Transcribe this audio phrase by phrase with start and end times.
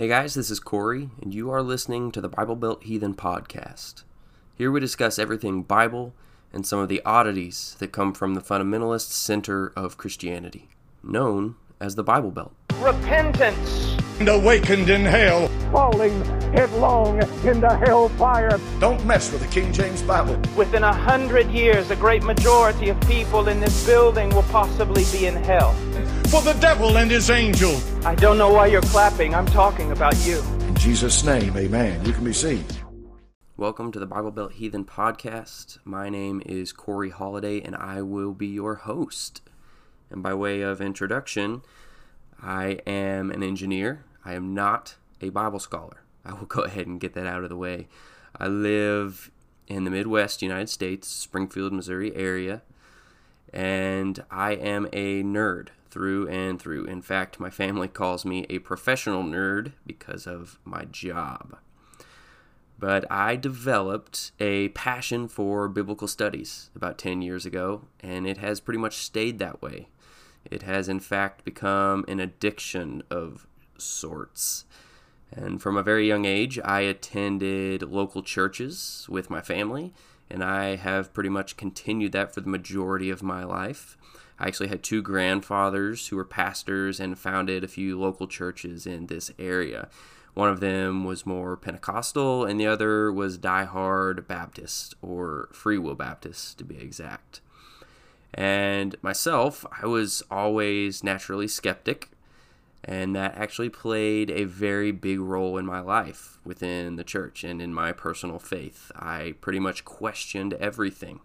[0.00, 4.02] Hey guys, this is Corey, and you are listening to the Bible Belt Heathen Podcast.
[4.54, 6.14] Here we discuss everything Bible
[6.54, 10.70] and some of the oddities that come from the fundamentalist center of Christianity,
[11.02, 12.54] known as the Bible Belt.
[12.78, 13.94] repentance.
[14.18, 15.48] and awakened in hell.
[15.70, 16.24] falling
[16.54, 18.58] headlong into hellfire.
[18.78, 20.40] Don't mess with the King James Bible.
[20.56, 25.26] Within a hundred years, a great majority of people in this building will possibly be
[25.26, 25.76] in hell.
[26.30, 27.84] For the devil and his angels.
[28.04, 29.34] I don't know why you're clapping.
[29.34, 30.40] I'm talking about you.
[30.60, 32.06] In Jesus' name, amen.
[32.06, 32.64] You can be seen.
[33.56, 35.78] Welcome to the Bible Belt Heathen Podcast.
[35.82, 39.42] My name is Corey Holiday, and I will be your host.
[40.08, 41.62] And by way of introduction,
[42.40, 44.04] I am an engineer.
[44.24, 46.04] I am not a Bible scholar.
[46.24, 47.88] I will go ahead and get that out of the way.
[48.38, 49.32] I live
[49.66, 52.62] in the Midwest United States, Springfield, Missouri area,
[53.52, 56.84] and I am a nerd through and through.
[56.84, 61.56] In fact, my family calls me a professional nerd because of my job
[62.80, 68.58] but I developed a passion for biblical studies about 10 years ago, and it has
[68.58, 69.88] pretty much stayed that way.
[70.50, 74.64] It has, in fact, become an addiction of sorts.
[75.30, 79.92] And from a very young age, I attended local churches with my family,
[80.30, 83.96] and I have pretty much continued that for the majority of my life.
[84.38, 89.06] I actually had two grandfathers who were pastors and founded a few local churches in
[89.06, 89.88] this area.
[90.34, 95.94] One of them was more Pentecostal, and the other was diehard Baptist, or Free Will
[95.96, 97.40] Baptist to be exact.
[98.32, 102.10] And myself, I was always naturally skeptic,
[102.84, 107.60] and that actually played a very big role in my life within the church and
[107.60, 108.90] in my personal faith.
[108.96, 111.20] I pretty much questioned everything.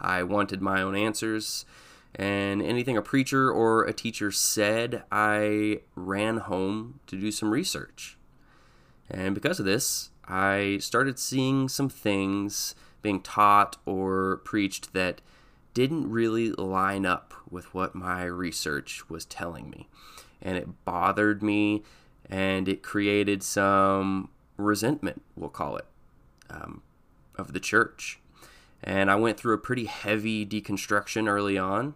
[0.00, 1.64] I wanted my own answers,
[2.14, 8.18] and anything a preacher or a teacher said, I ran home to do some research.
[9.10, 15.20] And because of this, I started seeing some things being taught or preached that
[15.74, 19.88] didn't really line up with what my research was telling me.
[20.40, 21.82] And it bothered me
[22.30, 25.86] and it created some resentment, we'll call it,
[26.48, 26.82] um,
[27.36, 28.20] of the church.
[28.82, 31.94] And I went through a pretty heavy deconstruction early on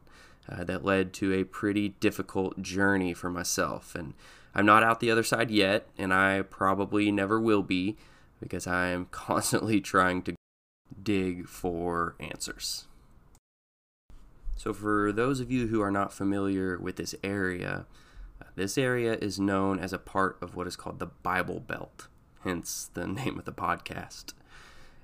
[0.51, 3.95] uh, that led to a pretty difficult journey for myself.
[3.95, 4.15] And
[4.55, 7.97] I'm not out the other side yet, and I probably never will be
[8.41, 10.35] because I am constantly trying to
[11.03, 12.88] dig for answers.
[14.59, 17.87] So, for those of you who are not familiar with this area,
[18.57, 22.09] this area is known as a part of what is called the Bible Belt,
[22.43, 24.33] hence the name of the podcast.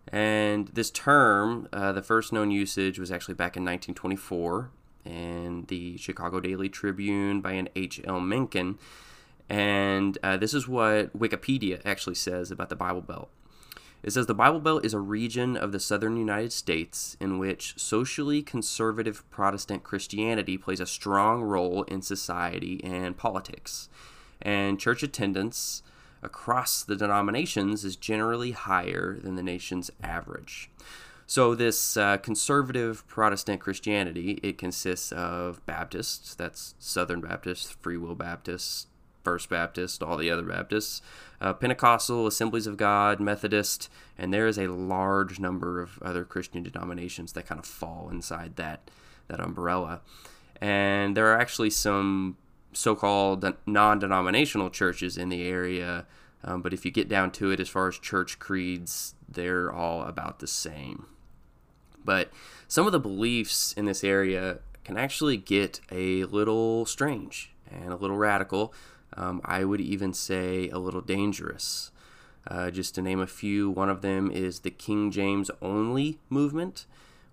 [0.08, 4.70] And this term, uh, the first known usage was actually back in 1924
[5.04, 8.18] in the Chicago Daily Tribune by an H.L.
[8.18, 8.76] Mencken.
[9.48, 13.30] And uh, this is what Wikipedia actually says about the Bible Belt.
[14.04, 17.72] It says the Bible Belt is a region of the southern United States in which
[17.78, 23.88] socially conservative Protestant Christianity plays a strong role in society and politics.
[24.42, 25.82] And church attendance
[26.22, 30.70] across the denominations is generally higher than the nation's average.
[31.26, 38.14] So this uh, conservative Protestant Christianity, it consists of Baptists, that's Southern Baptists, Free Will
[38.14, 38.88] Baptist,
[39.24, 41.02] First Baptist, all the other Baptists,
[41.40, 46.62] uh, Pentecostal, Assemblies of God, Methodist, and there is a large number of other Christian
[46.62, 48.90] denominations that kind of fall inside that
[49.26, 50.02] that umbrella.
[50.60, 52.36] And there are actually some
[52.72, 56.06] so-called non-denominational churches in the area,
[56.42, 60.02] um, but if you get down to it, as far as church creeds, they're all
[60.02, 61.06] about the same.
[62.04, 62.30] But
[62.68, 67.96] some of the beliefs in this area can actually get a little strange and a
[67.96, 68.74] little radical.
[69.16, 71.90] Um, I would even say a little dangerous.
[72.46, 76.84] Uh, just to name a few, one of them is the King James only movement,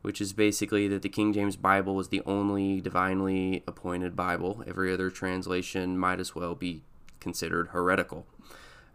[0.02, 4.64] which is basically that the King James Bible is the only divinely appointed Bible.
[4.66, 6.84] Every other translation might as well be
[7.20, 8.26] considered heretical.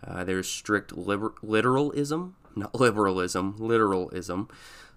[0.05, 4.49] Uh, there's strict liber- literalism, not liberalism, literalism.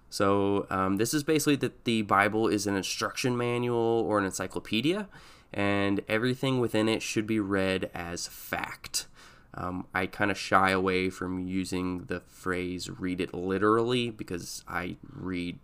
[0.08, 5.08] So um, this is basically that the Bible is an instruction manual or an encyclopedia,
[5.52, 9.06] and everything within it should be read as fact.
[9.54, 14.96] Um, I kind of shy away from using the phrase read it literally because I
[15.12, 15.58] read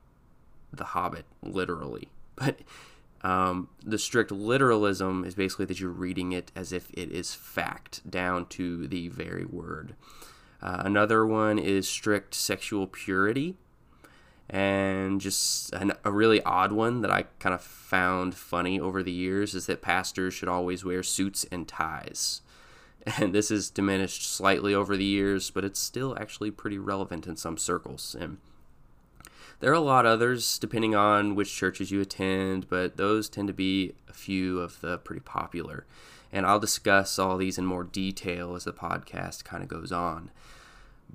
[0.72, 2.08] The Hobbit literally.
[2.36, 2.58] But
[3.22, 8.08] um, the strict literalism is basically that you're reading it as if it is fact
[8.10, 9.94] down to the very word.
[10.60, 13.56] Uh, another one is strict sexual purity.
[14.48, 19.12] And just an, a really odd one that I kind of found funny over the
[19.12, 22.42] years is that pastors should always wear suits and ties.
[23.18, 27.36] And this has diminished slightly over the years, but it's still actually pretty relevant in
[27.36, 28.16] some circles.
[28.18, 28.38] And
[29.60, 33.54] there are a lot others depending on which churches you attend, but those tend to
[33.54, 35.86] be a few of the pretty popular.
[36.32, 40.30] And I'll discuss all these in more detail as the podcast kind of goes on.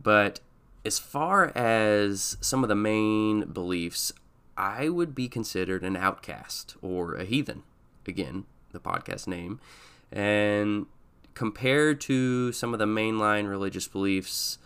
[0.02, 0.40] But
[0.84, 4.12] as far as some of the main beliefs,
[4.58, 7.64] I would be considered an outcast or a heathen.
[8.08, 9.60] Again, the podcast name.
[10.12, 10.88] And
[11.34, 14.58] compared to some of the mainline religious beliefs,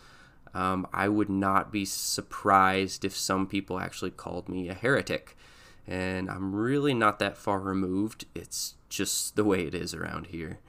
[0.53, 5.37] um, I would not be surprised if some people actually called me a heretic.
[5.85, 8.25] And I'm really not that far removed.
[8.33, 10.59] It's just the way it is around here.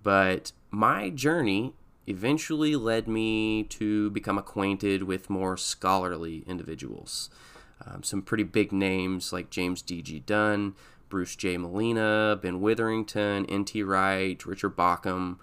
[0.00, 1.72] But my journey
[2.06, 7.30] eventually led me to become acquainted with more scholarly individuals.
[7.84, 10.20] Um, some pretty big names like James D.G.
[10.20, 10.74] Dunn,
[11.08, 11.56] Bruce J.
[11.56, 13.82] Malina, Ben Witherington, N.T.
[13.82, 15.38] Wright, Richard Bauckham,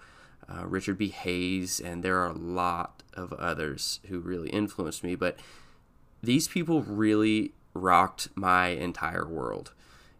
[0.48, 1.08] uh, Richard B.
[1.08, 5.14] Hays, and there are a lot of others who really influenced me.
[5.14, 5.38] But
[6.22, 9.72] these people really rocked my entire world.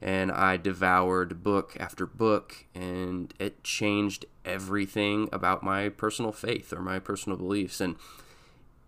[0.04, 6.82] And I devoured book after book, and it changed everything about my personal faith or
[6.82, 7.80] my personal beliefs.
[7.80, 7.96] And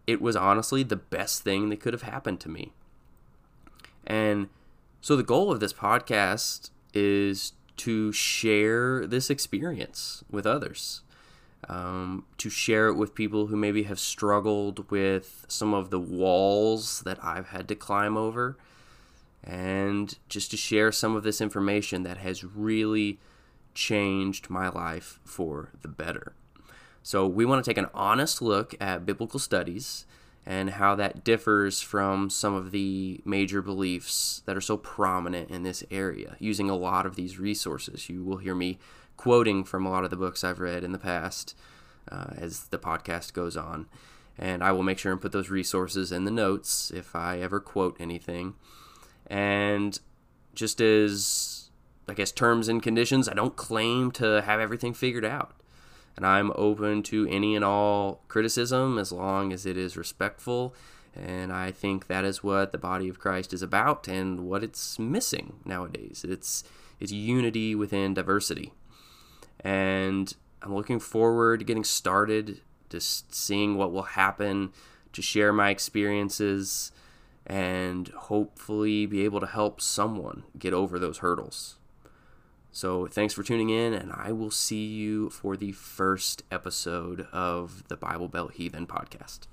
[0.07, 2.73] it was honestly the best thing that could have happened to me.
[4.07, 4.51] And
[5.01, 11.01] so the goal of this podcast is to share this experience with others
[11.69, 17.01] um, to share it with people who maybe have struggled with some of the walls
[17.01, 18.57] that I've had to climb over,
[19.47, 23.19] and just to share some of this information that has really
[23.75, 26.35] changed my life for the better.
[27.03, 30.07] So, we want to take an honest look at biblical studies
[30.45, 35.65] and how that differs from some of the major beliefs that are so prominent in
[35.65, 38.09] this area, using a lot of these resources.
[38.09, 38.79] You will hear me
[39.17, 41.57] quoting from a lot of the books I've read in the past
[42.11, 43.87] uh, as the podcast goes on.
[44.39, 47.59] And I will make sure and put those resources in the notes if I ever
[47.59, 48.55] quote anything.
[49.27, 49.99] And
[50.55, 51.71] just as,
[52.09, 55.53] I guess, terms and conditions, I don't claim to have everything figured out.
[56.17, 60.75] And I'm open to any and all criticism as long as it is respectful.
[61.15, 64.99] And I think that is what the body of Christ is about and what it's
[64.99, 66.25] missing nowadays.
[66.27, 66.65] It's,
[67.01, 68.73] it's unity within diversity
[69.61, 74.73] and I'm looking forward to getting started, just seeing what will happen,
[75.13, 76.93] to share my experiences,
[77.47, 81.77] and hopefully be able to help someone get over those hurdles.
[82.73, 87.89] So, thanks for tuning in, and I will see you for the first episode of
[87.89, 89.47] the Bible Belt Heathen podcast.